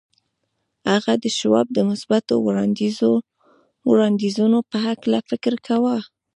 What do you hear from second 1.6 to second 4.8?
د مثبتو وړاندیزونو په